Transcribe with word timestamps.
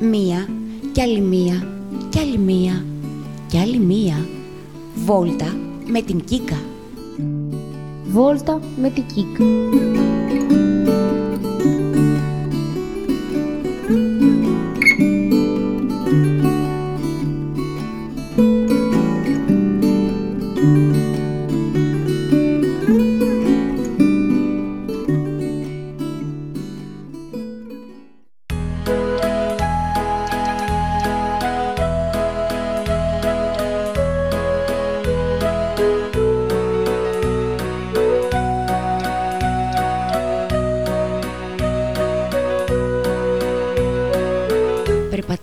Μία 0.00 0.48
κι 0.92 1.00
άλλη 1.00 1.20
μία 1.20 1.66
κι 2.08 2.18
άλλη 2.18 2.38
μία 2.38 2.84
κι 3.48 3.58
άλλη 3.58 3.78
μία 3.78 4.26
βόλτα 4.94 5.56
με 5.86 6.02
την 6.02 6.24
Κίκα. 6.24 6.58
Βόλτα 8.04 8.60
με 8.80 8.90
την 8.90 9.04
Κίκα. 9.06 9.44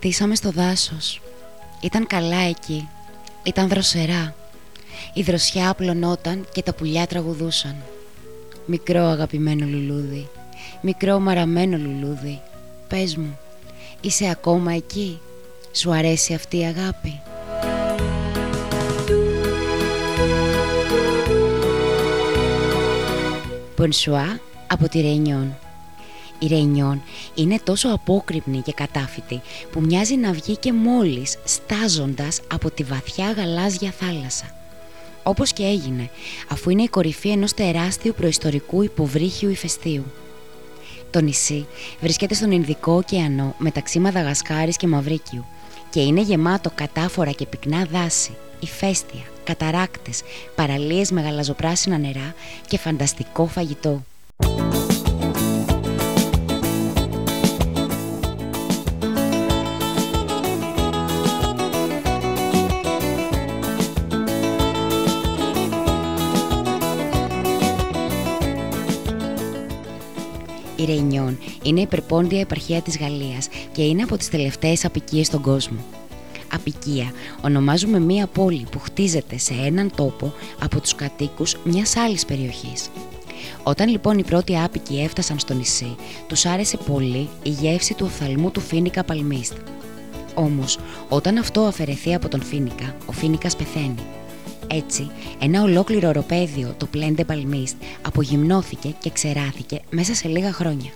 Περπατήσαμε 0.06 0.34
στο 0.34 0.62
δάσος. 0.62 1.20
Ήταν 1.80 2.06
καλά 2.06 2.36
εκεί. 2.36 2.88
Ήταν 3.42 3.68
δροσερά. 3.68 4.34
Η 5.14 5.22
δροσιά 5.22 5.70
απλωνόταν 5.70 6.46
και 6.52 6.62
τα 6.62 6.74
πουλιά 6.74 7.06
τραγουδούσαν. 7.06 7.76
Μικρό 8.66 9.04
αγαπημένο 9.04 9.66
λουλούδι. 9.66 10.28
Μικρό 10.80 11.18
μαραμένο 11.18 11.76
λουλούδι. 11.76 12.40
Πες 12.88 13.16
μου, 13.16 13.38
είσαι 14.00 14.28
ακόμα 14.28 14.72
εκεί; 14.72 15.20
Σου 15.72 15.92
αρέσει 15.92 16.34
αυτή 16.34 16.58
η 16.58 16.64
αγάπη; 16.64 17.20
Πονσουά 23.76 24.40
από 24.66 24.88
τη 24.88 25.00
Ρενιόν. 25.00 25.56
Η 26.38 26.46
Ρενιόν 26.46 27.02
είναι 27.34 27.58
τόσο 27.64 27.88
απόκρυπνη 27.88 28.60
και 28.60 28.72
κατάφυτη 28.72 29.40
που 29.72 29.80
μοιάζει 29.80 30.16
να 30.16 30.32
βγει 30.32 30.56
και 30.56 30.72
μόλις 30.72 31.38
στάζοντας 31.44 32.40
από 32.52 32.70
τη 32.70 32.82
βαθιά 32.82 33.30
γαλάζια 33.30 33.90
θάλασσα. 33.90 34.54
Όπως 35.22 35.52
και 35.52 35.62
έγινε, 35.62 36.10
αφού 36.48 36.70
είναι 36.70 36.82
η 36.82 36.88
κορυφή 36.88 37.28
ενός 37.28 37.54
τεράστιου 37.54 38.14
προϊστορικού 38.16 38.82
υποβρύχιου 38.82 39.50
ηφαιστείου. 39.50 40.04
Το 41.10 41.20
νησί 41.20 41.66
βρίσκεται 42.00 42.34
στον 42.34 42.50
Ινδικό 42.50 42.92
ωκεανό 42.92 43.54
μεταξύ 43.58 43.98
Μαδαγασκάρης 43.98 44.76
και 44.76 44.86
Μαυρίκιου 44.86 45.44
και 45.90 46.00
είναι 46.00 46.20
γεμάτο 46.20 46.70
κατάφορα 46.74 47.30
και 47.30 47.46
πυκνά 47.46 47.84
δάση, 47.84 48.36
ηφαίστεια, 48.60 49.22
καταράκτες, 49.44 50.22
παραλίες 50.54 51.10
με 51.10 51.20
γαλαζοπράσινα 51.20 51.98
νερά 51.98 52.34
και 52.66 52.78
φανταστικό 52.78 53.46
φαγητό. 53.46 54.02
Ρεϊνιόν 71.36 71.60
είναι 71.62 71.80
η 71.80 71.82
υπερπόντια 71.82 72.40
επαρχία 72.40 72.82
της 72.82 72.98
Γαλλίας 72.98 73.48
και 73.72 73.82
είναι 73.82 74.02
από 74.02 74.16
τις 74.16 74.28
τελευταίες 74.28 74.84
απικίες 74.84 75.26
στον 75.26 75.40
κόσμο. 75.42 75.78
Απικία 76.52 77.12
ονομάζουμε 77.42 78.00
μία 78.00 78.26
πόλη 78.26 78.66
που 78.70 78.78
χτίζεται 78.78 79.38
σε 79.38 79.54
έναν 79.64 79.90
τόπο 79.96 80.32
από 80.60 80.80
τους 80.80 80.94
κατοίκους 80.94 81.56
μιας 81.64 81.96
άλλης 81.96 82.24
περιοχής. 82.24 82.88
Όταν 83.62 83.88
λοιπόν 83.88 84.18
οι 84.18 84.24
πρώτοι 84.24 84.58
άπικοι 84.58 85.00
έφτασαν 85.00 85.38
στο 85.38 85.54
νησί, 85.54 85.96
τους 86.26 86.46
άρεσε 86.46 86.76
πολύ 86.76 87.28
η 87.42 87.50
γεύση 87.50 87.94
του 87.94 88.06
οφθαλμού 88.06 88.50
του 88.50 88.60
Φίνικα 88.60 89.04
Παλμίστ. 89.04 89.52
Όμως, 90.34 90.78
όταν 91.08 91.38
αυτό 91.38 91.60
αφαιρεθεί 91.60 92.14
από 92.14 92.28
τον 92.28 92.42
Φίνικα, 92.42 92.96
ο 93.06 93.12
Φίνικας 93.12 93.56
πεθαίνει 93.56 94.04
έτσι, 94.66 95.10
ένα 95.40 95.62
ολόκληρο 95.62 96.08
οροπέδιο, 96.08 96.74
το 96.76 96.86
Πλέντε 96.86 97.24
Παλμίστ, 97.24 97.76
απογυμνώθηκε 98.02 98.94
και 98.98 99.10
ξεράθηκε 99.10 99.80
μέσα 99.90 100.14
σε 100.14 100.28
λίγα 100.28 100.52
χρόνια. 100.52 100.90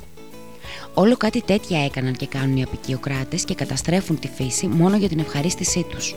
Όλο 0.94 1.16
κάτι 1.16 1.42
τέτοια 1.42 1.84
έκαναν 1.84 2.16
και 2.16 2.26
κάνουν 2.26 2.56
οι 2.56 2.62
απικιοκράτες 2.62 3.44
και 3.44 3.54
καταστρέφουν 3.54 4.19
τη 4.19 4.28
φύση 4.28 4.66
μόνο 4.66 4.97
για 4.97 5.08
την 5.08 5.19
ευχαρίστησή 5.19 5.86
τους. 5.91 6.14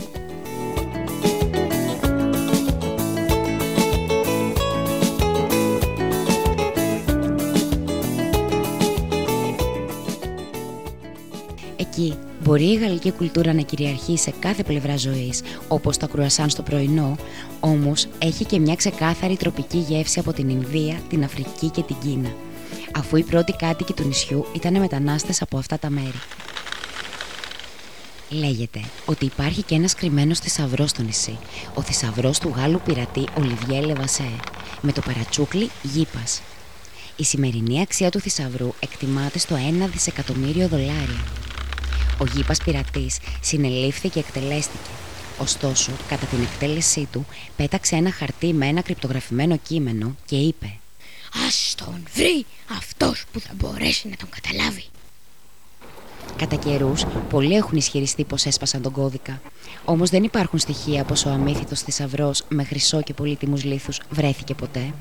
Εκεί 11.77 12.13
μπορεί 12.43 12.63
η 12.63 12.75
γαλλική 12.75 13.11
κουλτούρα 13.11 13.53
να 13.53 13.61
κυριαρχεί 13.61 14.17
σε 14.17 14.33
κάθε 14.39 14.63
πλευρά 14.63 14.97
ζωής, 14.97 15.41
όπως 15.67 15.97
τα 15.97 16.07
κρουασάν 16.07 16.49
στο 16.49 16.61
πρωινό, 16.61 17.15
όμως 17.59 18.07
έχει 18.19 18.45
και 18.45 18.59
μια 18.59 18.75
ξεκάθαρη 18.75 19.37
τροπική 19.37 19.77
γεύση 19.77 20.19
από 20.19 20.33
την 20.33 20.49
Ινδία, 20.49 20.95
την 21.09 21.23
Αφρική 21.23 21.69
και 21.69 21.81
την 21.81 21.95
Κίνα, 22.03 22.29
αφού 22.95 23.15
οι 23.17 23.23
πρώτοι 23.23 23.51
κάτοικοι 23.51 23.93
του 23.93 24.03
νησιού 24.03 24.45
ήταν 24.55 24.79
μετανάστες 24.79 25.41
από 25.41 25.57
αυτά 25.57 25.79
τα 25.79 25.89
μέρη. 25.89 26.21
Λέγεται 28.29 28.81
ότι 29.05 29.25
υπάρχει 29.25 29.61
και 29.61 29.75
ένας 29.75 29.95
κρυμμένος 29.95 30.39
θησαυρός 30.39 30.89
στο 30.89 31.01
νησί, 31.01 31.37
ο 31.73 31.81
θησαυρός 31.81 32.39
του 32.39 32.53
Γάλλου 32.55 32.81
πειρατή 32.85 33.25
Ολιβιέ 33.37 33.81
Λεβασέ, 33.81 34.29
με 34.81 34.91
το 34.91 35.01
παρατσούκλι 35.01 35.69
Γήπας. 35.81 36.41
Η 37.15 37.23
σημερινή 37.23 37.81
αξία 37.81 38.09
του 38.09 38.19
θησαυρού 38.19 38.73
εκτιμάται 38.79 39.39
στο 39.39 39.55
1 39.55 39.89
δισεκατομμύριο 39.91 40.67
δολάρια. 40.67 41.23
Ο 42.17 42.25
γήπας 42.35 42.57
πειρατής 42.63 43.19
συνελήφθη 43.41 44.09
και 44.09 44.19
εκτελέστηκε. 44.19 44.89
Ωστόσο, 45.37 45.91
κατά 46.07 46.25
την 46.25 46.41
εκτέλεσή 46.41 47.07
του, 47.11 47.25
πέταξε 47.55 47.95
ένα 47.95 48.11
χαρτί 48.11 48.53
με 48.53 48.67
ένα 48.67 48.81
κρυπτογραφημένο 48.81 49.57
κείμενο 49.57 50.15
και 50.25 50.35
είπε 50.35 50.77
«Ας 51.47 51.75
τον 51.77 52.07
βρει 52.13 52.45
αυτός 52.77 53.23
που 53.31 53.39
θα 53.39 53.53
μπορέσει 53.55 54.07
να 54.07 54.15
τον 54.15 54.29
καταλάβει». 54.29 54.85
Κατά 56.35 56.55
καιρούς, 56.55 57.05
πολλοί 57.29 57.55
έχουν 57.55 57.77
ισχυριστεί 57.77 58.23
πως 58.23 58.45
έσπασαν 58.45 58.81
τον 58.81 58.91
κώδικα. 58.91 59.41
Όμως 59.85 60.09
δεν 60.09 60.23
υπάρχουν 60.23 60.59
στοιχεία 60.59 61.03
πως 61.03 61.25
ο 61.25 61.29
αμύθιτος 61.29 61.81
θησαυρός 61.81 62.43
με 62.49 62.63
χρυσό 62.63 63.01
και 63.01 63.13
πολύτιμους 63.13 63.63
λίθους 63.63 63.99
βρέθηκε 64.09 64.53
ποτέ. 64.53 64.93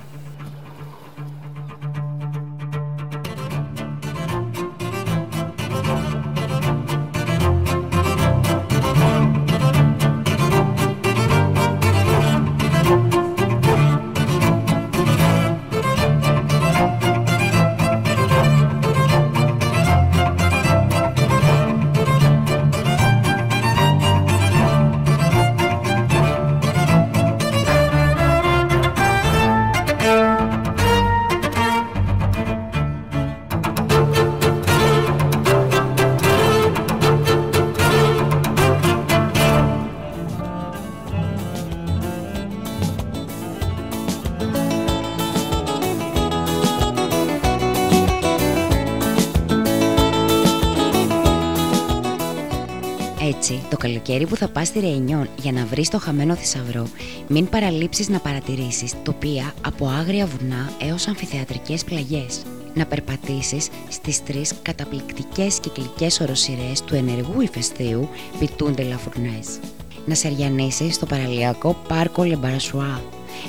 Καλοκαίρι 53.83 54.27
που 54.27 54.37
θα 54.37 54.49
πας 54.49 54.67
στη 54.67 54.81
Ρεϊνιόν 54.81 55.29
για 55.43 55.53
να 55.53 55.67
βρεις 55.67 55.89
το 55.89 55.99
χαμένο 55.99 56.35
θησαυρό, 56.35 56.89
μην 57.29 57.49
παραλείψεις 57.49 58.09
να 58.09 58.19
παρατηρήσεις 58.19 58.95
τοπία 59.03 59.55
από 59.67 59.87
άγρια 59.87 60.27
βουνά 60.27 60.73
έως 60.81 61.07
αμφιθεατρικές 61.07 61.85
πλαγιές. 61.85 62.43
Να 62.75 62.87
περπατήσεις 62.87 63.69
στις 63.89 64.23
τρεις 64.25 64.53
καταπληκτικές 64.63 65.61
κυκλικές 65.61 66.21
οροσυρές 66.21 66.83
του 66.85 66.95
ενεργού 66.95 67.41
ηφαιστείου 67.41 68.09
Πιτούντε 68.39 68.83
Λαφουρνές. 68.83 69.61
Να 70.07 70.15
σεριανίσεις 70.15 70.95
στο 70.95 71.07
παραλιακό 71.07 71.77
πάρκο 71.89 72.25
Λεμπαρασουά, 72.25 73.03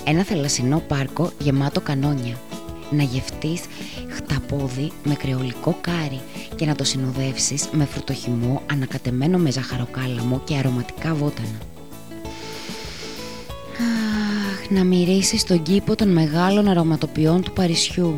ένα 0.03 0.23
θαλασσινό 0.23 0.83
πάρκο 0.87 1.31
γεμάτο 1.39 1.81
κανόνια. 1.81 2.39
Να 2.89 3.03
γευτείς 3.03 3.61
στα 4.33 4.55
πόδι 4.55 4.91
με 5.03 5.15
κρεολικό 5.15 5.77
κάρι 5.81 6.21
και 6.55 6.65
να 6.65 6.75
το 6.75 6.83
συνοδεύσεις 6.83 7.69
με 7.71 7.85
φρουτοχυμό 7.85 8.61
ανακατεμένο 8.71 9.37
με 9.37 9.51
ζαχαροκάλαμο 9.51 10.41
και 10.43 10.55
αρωματικά 10.55 11.13
βότανα. 11.13 11.57
Αχ, 13.77 14.69
να 14.69 14.83
μυρίσεις 14.83 15.43
τον 15.43 15.61
κήπο 15.61 15.95
των 15.95 16.11
μεγάλων 16.11 16.67
αρωματοποιών 16.67 17.41
του 17.41 17.51
Παρισιού. 17.51 18.17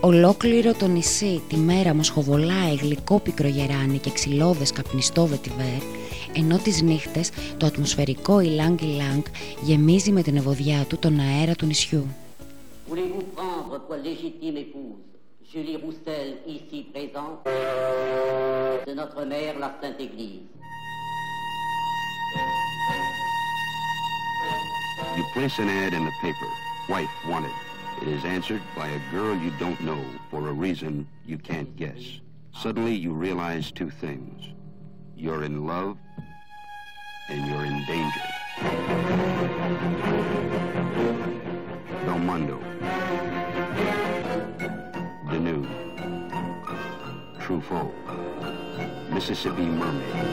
Ολόκληρο 0.00 0.74
το 0.74 0.86
νησί 0.86 1.42
τη 1.48 1.56
μέρα 1.56 1.94
μοσχοβολάει 1.94 2.74
γλυκό 2.74 3.18
πικρογεράνι 3.18 3.98
και 3.98 4.10
ξυλώδες 4.10 4.72
καπνιστό 4.72 5.26
βετιβέρ 5.26 5.82
ενώ 6.36 6.58
τις 6.58 6.82
νύχτες 6.82 7.30
το 7.56 7.66
ατμοσφαιρικό 7.66 8.40
ηλάνγκ 8.40 8.80
ηλάνγκ 8.80 9.22
γεμίζει 9.62 10.12
με 10.12 10.22
την 10.22 10.36
ευωδιά 10.36 10.84
του 10.88 10.98
τον 10.98 11.20
αέρα 11.20 11.54
του 11.54 11.66
νησιού. 11.66 12.06
Voulez-vous 12.92 13.26
prendre 13.38 13.76
pour 13.86 13.96
légitime 14.08 14.56
épouse 14.66 15.10
Julie 15.52 15.76
Roussel, 15.78 16.38
ici 16.46 16.86
de 18.86 18.94
notre 18.94 19.24
mère, 19.24 19.58
la 19.58 19.74
Sainte 19.80 19.98
Église 19.98 20.42
You 25.16 25.24
place 25.32 25.58
an 25.58 25.68
ad 25.68 25.92
in 25.92 26.04
the 26.04 26.12
paper, 26.22 26.46
wife 26.88 27.10
wanted. 27.28 27.50
It 28.00 28.06
is 28.06 28.24
answered 28.24 28.62
by 28.76 28.86
a 28.90 29.00
girl 29.10 29.36
you 29.36 29.50
don't 29.58 29.80
know 29.80 30.00
for 30.30 30.48
a 30.48 30.52
reason 30.52 31.08
you 31.26 31.36
can't 31.36 31.74
guess. 31.74 32.20
Suddenly 32.54 32.94
you 32.94 33.12
realize 33.12 33.72
two 33.72 33.90
things. 33.90 34.54
You're 35.16 35.42
in 35.42 35.66
love 35.66 35.96
and 37.28 37.48
you're 37.48 37.64
in 37.64 37.84
danger. 37.86 38.20
Belmondo. 42.06 42.69
Truffaut. 47.70 47.90
Mississippi 49.14 49.66
Mermaid. 49.78 50.28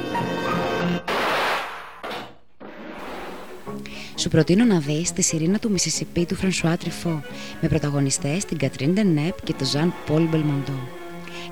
Σου 4.15 4.29
προτείνω 4.29 4.65
να 4.65 4.79
δεις 4.79 5.11
τη 5.11 5.21
σιρήνα 5.21 5.59
του 5.59 5.71
Μισισιπί 5.71 6.25
του 6.25 6.35
Φρανσουά 6.35 6.77
Τριφό 6.77 7.21
με 7.61 7.67
πρωταγωνιστές 7.67 8.45
την 8.45 8.57
Κατρίν 8.57 8.93
Ντενέπ 8.93 9.43
και 9.43 9.53
τον 9.53 9.67
Ζαν 9.67 9.93
Πολ 10.05 10.23
Μπελμοντό. 10.23 10.79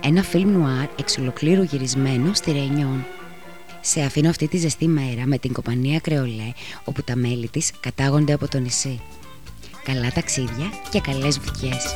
Ένα 0.04 0.24
φιλμ 0.24 0.50
νουάρ 0.50 0.88
εξ 1.00 1.18
ολοκλήρου 1.18 1.64
γυρισμένο 1.64 2.34
στη 2.34 2.52
Ρεϊνιόν 2.52 3.06
σε 3.82 4.02
αφήνω 4.02 4.30
αυτή 4.30 4.48
τη 4.48 4.58
ζεστή 4.58 4.88
μέρα 4.88 5.26
με 5.26 5.38
την 5.38 5.54
κομπανία 5.54 6.00
Κρεολέ 6.00 6.52
όπου 6.84 7.04
τα 7.04 7.16
μέλη 7.16 7.48
της 7.48 7.72
κατάγονται 7.80 8.34
από 8.34 8.48
το 8.48 8.60
νησί. 8.60 9.02
Καλά 9.84 10.12
ταξίδια 10.12 10.70
και 10.90 11.00
καλές 11.00 11.40
βουτιές. 11.40 11.94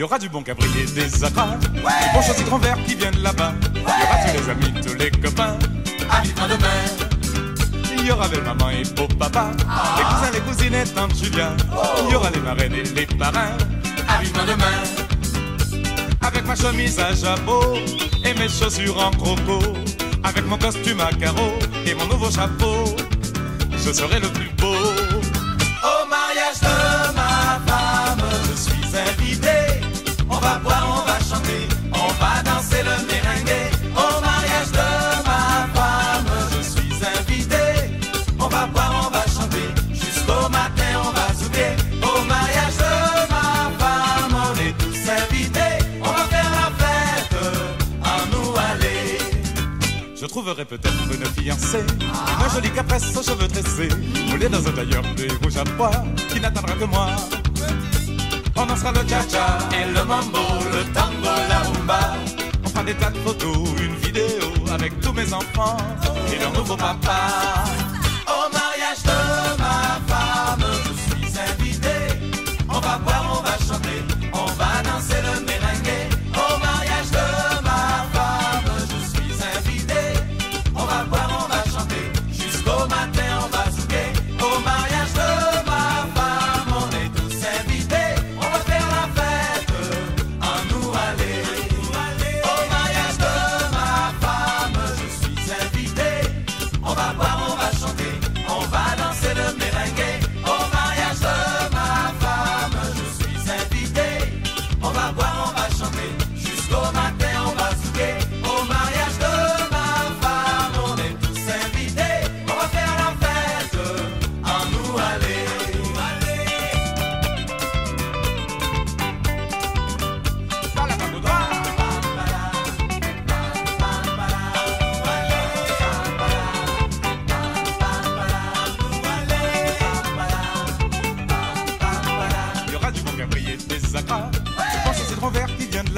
Y 0.00 0.02
aura 0.02 0.18
du 0.18 0.30
bon 0.30 0.42
cabrier, 0.42 0.86
des 0.94 1.24
acras, 1.24 1.58
ouais. 1.74 1.82
des 1.82 2.42
bons 2.42 2.44
grands 2.46 2.58
verts 2.58 2.82
qui 2.86 2.94
viennent 2.94 3.22
là-bas. 3.22 3.52
Il 3.74 3.80
y 3.80 3.84
aura 3.84 4.16
tous 4.24 4.32
les 4.32 4.48
amis, 4.48 4.80
tous 4.80 4.94
les 4.94 5.10
copains, 5.10 5.58
vivre 6.22 6.48
demain. 6.48 7.98
Il 7.98 8.06
y 8.06 8.10
aura 8.10 8.26
belle 8.28 8.42
maman 8.42 8.70
et 8.70 8.82
beau 8.96 9.06
papa, 9.18 9.50
les 9.58 10.04
cousins, 10.04 10.30
les 10.32 10.40
cousines 10.40 10.74
et 10.74 10.84
tante 10.84 11.14
Julia. 11.14 11.54
Il 12.06 12.12
y 12.12 12.16
aura 12.16 12.30
les 12.30 12.40
marraines 12.40 12.72
et 12.72 12.82
les 12.82 13.04
parrains. 13.04 13.58
vivement 14.22 14.44
demain. 14.44 15.84
Avec 16.22 16.46
ma 16.46 16.56
chemise 16.56 16.98
à 16.98 17.14
jabot 17.14 17.74
et 18.24 18.32
mes 18.38 18.48
chaussures 18.48 18.98
en 18.98 19.10
croco. 19.10 19.60
Avec 20.24 20.46
mon 20.46 20.56
costume 20.56 21.00
à 21.00 21.12
carreaux 21.12 21.58
et 21.84 21.92
mon 21.92 22.06
nouveau 22.06 22.30
chapeau. 22.30 22.84
Je 23.84 23.92
serai 23.92 24.18
le 24.18 24.28
plus 24.28 24.48
beau. 24.56 25.09
Trouverai 50.26 50.66
peut-être 50.66 51.12
une 51.12 51.24
fiancée, 51.42 51.84
une 52.00 52.50
jolie 52.52 52.70
capresse 52.70 53.16
aux 53.16 53.22
cheveux 53.22 53.48
tressés, 53.48 53.88
moulée 54.28 54.48
dans 54.48 54.66
un 54.66 54.72
tailleur 54.72 55.02
de 55.16 55.28
rouge 55.42 55.56
à 55.56 55.64
pois, 55.64 55.90
qui 56.28 56.40
n'attendra 56.40 56.74
que 56.74 56.84
moi. 56.84 57.06
On 58.56 58.66
dansera 58.66 58.92
le 58.92 59.08
cha-cha 59.08 59.58
et 59.72 59.86
le 59.86 60.04
mambo, 60.04 60.38
le 60.72 60.84
tango, 60.92 61.32
la 61.48 61.58
rumba. 61.60 62.00
On 62.64 62.68
fera 62.68 62.84
des 62.84 62.94
tas 62.94 63.10
de 63.10 63.18
photos, 63.18 63.68
une 63.80 63.94
vidéo 63.96 64.48
avec 64.70 65.00
tous 65.00 65.12
mes 65.14 65.32
enfants 65.32 65.78
et 66.30 66.38
leur 66.38 66.52
nouveau 66.52 66.76
papa. 66.76 67.64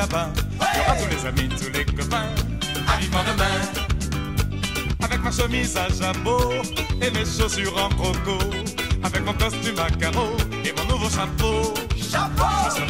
Là-bas. 0.02 0.28
Il 0.60 0.78
y 0.78 0.80
aura 0.80 0.96
tous 0.96 1.08
les 1.08 1.26
amis, 1.26 1.48
tous 1.48 1.70
les 1.72 1.84
copains. 1.84 2.28
À 2.88 2.96
vivement 2.98 3.24
demain. 3.30 3.58
Avec 5.02 5.22
ma 5.22 5.30
chemise 5.30 5.76
à 5.76 5.88
jabot 5.88 6.52
et 7.00 7.10
mes 7.10 7.24
chaussures 7.24 7.76
en 7.76 7.88
croco. 7.90 8.38
Avec 9.02 9.24
mon 9.24 9.34
costume 9.34 9.78
à 9.78 9.90
carreaux 9.90 10.36
et 10.64 10.72
mon 10.76 10.84
nouveau 10.92 11.10
chapeau. 11.10 11.74
Chapeau! 11.96 12.81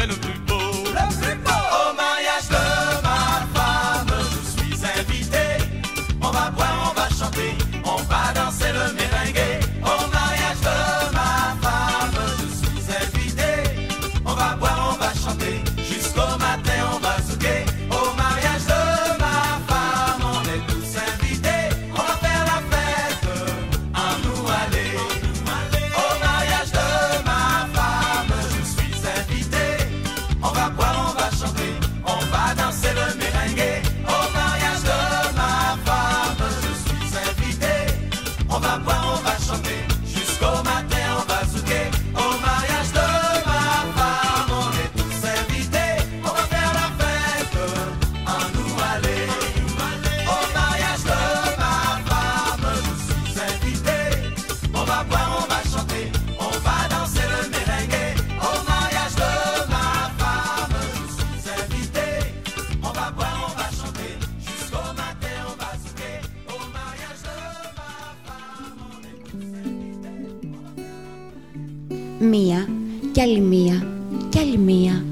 Μία 72.30 72.68
κι 73.12 73.20
άλλη 73.20 73.40
μία 73.40 73.86
κι 74.28 74.38
άλλη 74.38 74.58
μία 74.58 75.04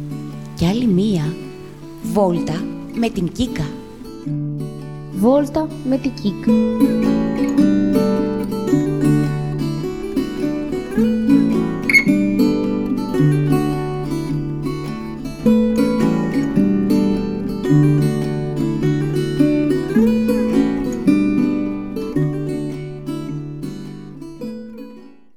κι 0.60 0.66
άλλη 0.66 0.86
μία. 0.86 1.34
Βόλτα 2.02 2.64
με 2.94 3.08
την 3.08 3.32
Κίκα. 3.32 3.64
Βόλτα 5.12 5.68
με 5.88 5.96
την 5.96 6.10
Κίκα. 6.22 6.52